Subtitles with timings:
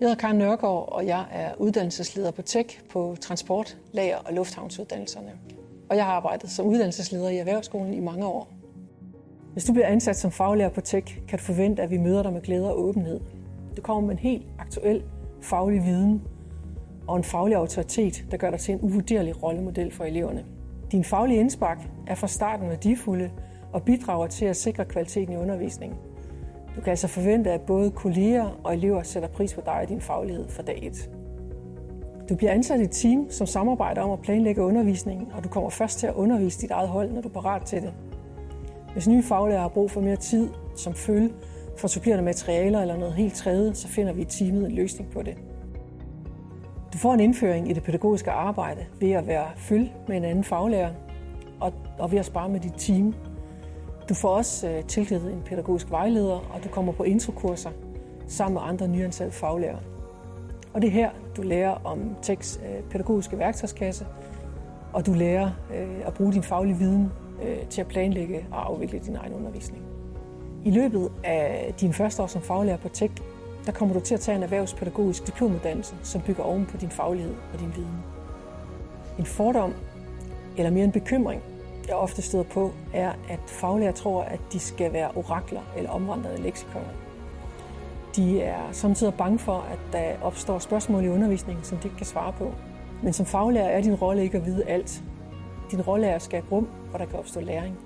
[0.00, 5.32] Jeg hedder Karen Nørgaard, og jeg er uddannelsesleder på TEK på transport, lager og lufthavnsuddannelserne.
[5.90, 8.48] Og jeg har arbejdet som uddannelsesleder i Erhvervsskolen i mange år.
[9.52, 12.32] Hvis du bliver ansat som faglærer på TEK, kan du forvente, at vi møder dig
[12.32, 13.20] med glæde og åbenhed.
[13.76, 15.02] Du kommer med en helt aktuel
[15.42, 16.22] faglig viden
[17.08, 20.44] og en faglig autoritet, der gør dig til en uvurderlig rollemodel for eleverne.
[20.92, 23.30] Din faglige indspark er fra starten værdifulde
[23.72, 25.98] og bidrager til at sikre kvaliteten i undervisningen.
[26.76, 30.00] Du kan altså forvente, at både kolleger og elever sætter pris på dig og din
[30.00, 31.10] faglighed fra dag 1.
[32.28, 35.70] Du bliver ansat i et team, som samarbejder om at planlægge undervisningen, og du kommer
[35.70, 37.92] først til at undervise dit eget hold, når du er parat til det.
[38.92, 41.32] Hvis nye faglærer har brug for mere tid som følge
[41.76, 45.22] for supplerende materialer eller noget helt tredje, så finder vi i teamet en løsning på
[45.22, 45.36] det.
[46.92, 50.44] Du får en indføring i det pædagogiske arbejde ved at være følge med en anden
[50.44, 50.90] faglærer
[51.60, 53.14] og, og ved at spare med dit team
[54.10, 57.70] du får også øh, tilknyttet en pædagogisk vejleder, og du kommer på introkurser
[58.26, 59.78] sammen med andre nyansatte faglærer.
[60.74, 64.06] Og det er her, du lærer om tekst øh, pædagogiske værktøjskasse,
[64.92, 67.12] og du lærer øh, at bruge din faglige viden
[67.42, 69.84] øh, til at planlægge og afvikle din egen undervisning.
[70.64, 73.22] I løbet af din første år som faglærer på TEK,
[73.66, 77.34] der kommer du til at tage en erhvervspædagogisk diplomuddannelse, som bygger oven på din faglighed
[77.52, 78.02] og din viden.
[79.18, 79.74] En fordom,
[80.56, 81.42] eller mere en bekymring,
[81.88, 86.42] jeg ofte støder på, er, at faglærer tror, at de skal være orakler eller omvandrede
[86.42, 86.88] leksikoner.
[88.16, 92.06] De er samtidig bange for, at der opstår spørgsmål i undervisningen, som de ikke kan
[92.06, 92.52] svare på.
[93.02, 95.02] Men som faglærer er din rolle ikke at vide alt.
[95.70, 97.78] Din rolle er at skabe rum, hvor der kan opstå læring.